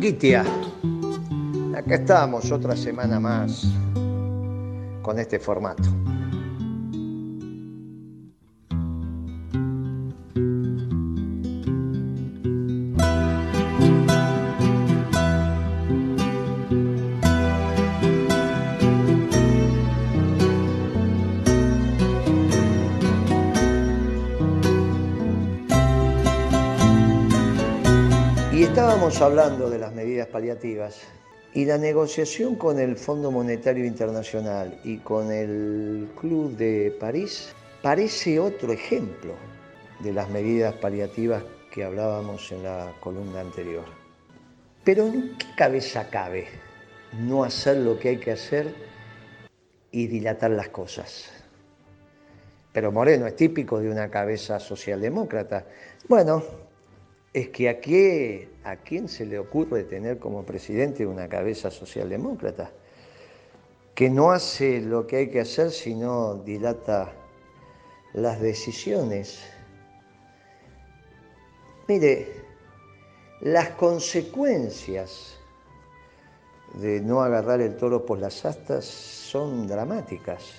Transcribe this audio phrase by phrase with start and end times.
[0.00, 0.44] Gitia,
[1.74, 3.66] acá estamos otra semana más
[5.02, 5.88] con este formato.
[28.52, 29.75] Y estábamos hablando de
[30.26, 31.00] medidas paliativas
[31.54, 38.38] y la negociación con el Fondo Monetario Internacional y con el Club de París parece
[38.38, 39.34] otro ejemplo
[40.00, 43.84] de las medidas paliativas que hablábamos en la columna anterior.
[44.84, 46.46] Pero ¿en qué cabeza cabe
[47.18, 48.74] no hacer lo que hay que hacer
[49.90, 51.30] y dilatar las cosas?
[52.72, 55.64] Pero Moreno es típico de una cabeza socialdemócrata.
[56.08, 56.42] Bueno,
[57.36, 62.70] es que aquí, a quién se le ocurre tener como presidente una cabeza socialdemócrata,
[63.94, 67.12] que no hace lo que hay que hacer, sino dilata
[68.14, 69.42] las decisiones.
[71.86, 72.26] Mire,
[73.42, 75.38] las consecuencias
[76.72, 80.54] de no agarrar el toro por las astas son dramáticas,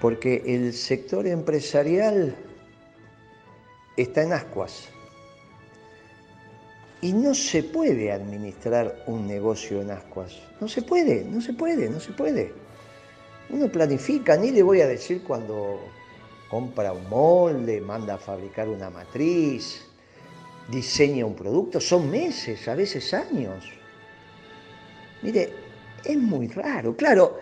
[0.00, 2.36] porque el sector empresarial
[3.96, 4.88] está en ascuas.
[7.00, 10.38] Y no se puede administrar un negocio en ascuas.
[10.60, 12.52] No se puede, no se puede, no se puede.
[13.50, 15.80] Uno planifica, ni le voy a decir cuando
[16.48, 19.84] compra un molde, manda a fabricar una matriz,
[20.68, 23.70] diseña un producto, son meses, a veces años.
[25.22, 25.52] Mire,
[26.04, 26.96] es muy raro.
[26.96, 27.38] Claro,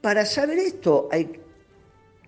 [0.00, 1.41] para saber esto hay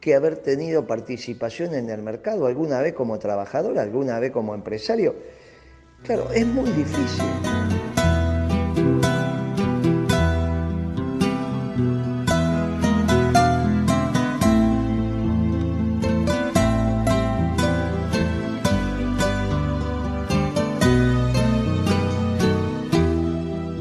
[0.04, 5.14] que haber tenido participación en el mercado alguna vez como trabajador, alguna vez como empresario.
[6.02, 7.24] Claro, es muy difícil.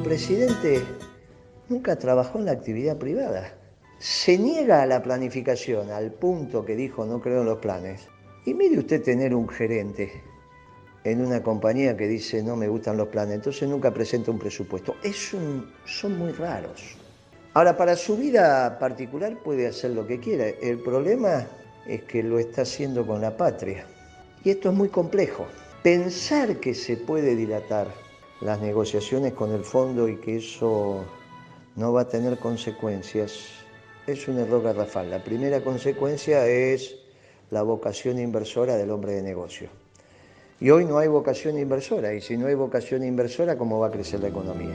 [0.06, 0.83] Presidente
[1.67, 3.62] nunca trabajó en la actividad privada
[4.03, 8.09] se niega a la planificación al punto que dijo no creo en los planes.
[8.43, 10.21] Y mire usted tener un gerente
[11.05, 14.97] en una compañía que dice no me gustan los planes, entonces nunca presenta un presupuesto.
[15.03, 15.33] Es
[15.85, 16.97] son muy raros.
[17.53, 20.47] Ahora, para su vida particular puede hacer lo que quiera.
[20.49, 21.47] El problema
[21.87, 23.85] es que lo está haciendo con la patria.
[24.43, 25.47] Y esto es muy complejo.
[25.81, 27.87] Pensar que se puede dilatar
[28.41, 31.05] las negociaciones con el fondo y que eso
[31.77, 33.62] no va a tener consecuencias
[34.07, 35.09] es un error garrafal.
[35.09, 36.95] La primera consecuencia es
[37.51, 39.69] la vocación inversora del hombre de negocio.
[40.59, 43.91] Y hoy no hay vocación inversora, y si no hay vocación inversora, ¿cómo va a
[43.91, 44.73] crecer la economía?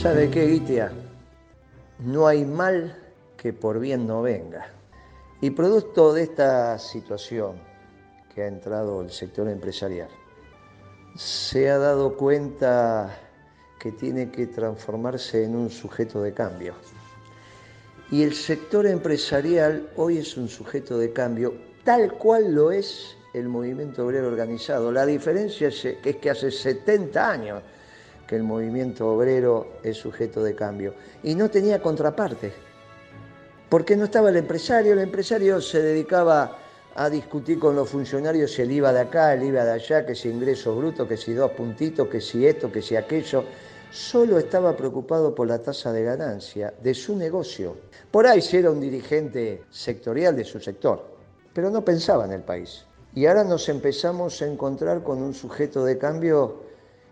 [0.00, 1.05] ¿Sabe qué, Gitia?
[2.06, 2.96] No hay mal
[3.36, 4.68] que por bien no venga.
[5.40, 7.56] Y producto de esta situación
[8.32, 10.08] que ha entrado el sector empresarial,
[11.16, 13.18] se ha dado cuenta
[13.80, 16.74] que tiene que transformarse en un sujeto de cambio.
[18.12, 23.48] Y el sector empresarial hoy es un sujeto de cambio tal cual lo es el
[23.48, 24.92] movimiento obrero organizado.
[24.92, 27.62] La diferencia es que hace 70 años
[28.26, 30.94] que el movimiento obrero es sujeto de cambio.
[31.22, 32.52] Y no tenía contraparte,
[33.68, 36.58] porque no estaba el empresario, el empresario se dedicaba
[36.94, 40.14] a discutir con los funcionarios si él iba de acá, él iba de allá, que
[40.14, 43.44] si ingresos brutos, que si dos puntitos, que si esto, que si aquello.
[43.90, 47.76] Solo estaba preocupado por la tasa de ganancia de su negocio.
[48.10, 51.06] Por ahí si era un dirigente sectorial de su sector,
[51.52, 52.84] pero no pensaba en el país.
[53.14, 56.62] Y ahora nos empezamos a encontrar con un sujeto de cambio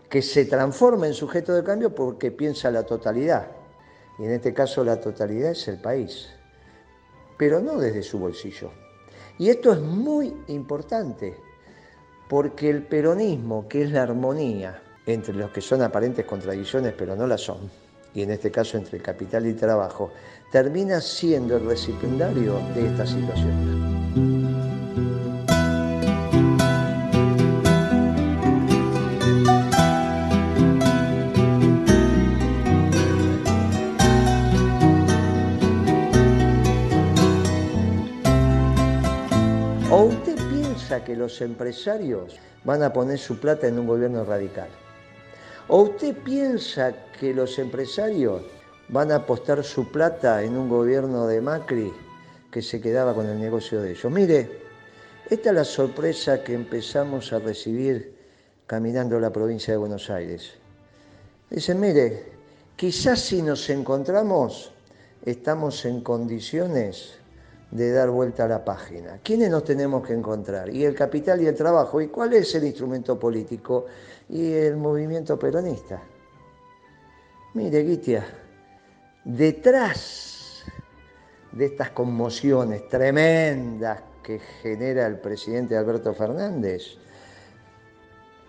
[0.09, 3.47] que se transforma en sujeto de cambio porque piensa la totalidad.
[4.19, 6.29] Y en este caso la totalidad es el país,
[7.37, 8.71] pero no desde su bolsillo.
[9.37, 11.35] Y esto es muy importante
[12.29, 17.27] porque el peronismo, que es la armonía entre los que son aparentes contradicciones, pero no
[17.27, 17.69] las son,
[18.13, 20.11] y en este caso entre capital y trabajo,
[20.51, 24.44] termina siendo el recipiendario de esta situación.
[40.75, 44.67] Piensa que los empresarios van a poner su plata en un gobierno radical?
[45.69, 48.43] ¿O usted piensa que los empresarios
[48.89, 51.93] van a apostar su plata en un gobierno de Macri
[52.51, 54.11] que se quedaba con el negocio de ellos?
[54.11, 54.59] Mire,
[55.29, 58.15] esta es la sorpresa que empezamos a recibir
[58.67, 60.55] caminando la provincia de Buenos Aires.
[61.49, 62.33] Dicen, mire,
[62.75, 64.71] quizás si nos encontramos
[65.25, 67.15] estamos en condiciones
[67.71, 69.19] de dar vuelta a la página.
[69.23, 70.69] ¿Quiénes nos tenemos que encontrar?
[70.69, 71.99] Y el capital y el trabajo.
[72.01, 73.85] ¿Y cuál es el instrumento político?
[74.29, 76.01] Y el movimiento peronista.
[77.53, 78.25] Mire, Guitia,
[79.23, 80.63] detrás
[81.51, 86.97] de estas conmociones tremendas que genera el presidente Alberto Fernández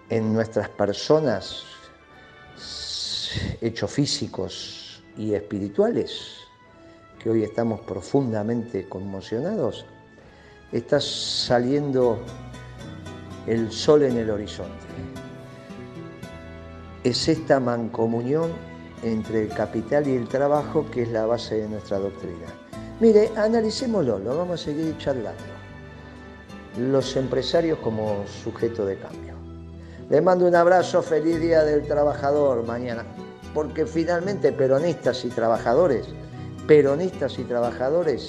[0.09, 1.63] en nuestras personas,
[3.61, 6.46] hechos físicos y espirituales,
[7.27, 9.85] que hoy estamos profundamente conmocionados,
[10.71, 12.21] está saliendo
[13.49, 14.87] el sol en el horizonte.
[17.03, 18.53] Es esta mancomunión
[19.03, 22.47] entre el capital y el trabajo que es la base de nuestra doctrina.
[23.01, 25.43] Mire, analicémoslo, lo vamos a seguir charlando.
[26.79, 29.35] Los empresarios como sujeto de cambio.
[30.11, 33.05] Les mando un abrazo, feliz Día del Trabajador mañana,
[33.53, 36.07] porque finalmente peronistas y trabajadores
[36.67, 38.23] peronistas y trabajadores,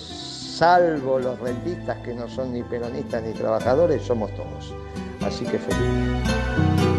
[0.57, 4.73] salvo los rentistas que no son ni peronistas ni trabajadores, somos todos.
[5.21, 6.96] Así que feliz.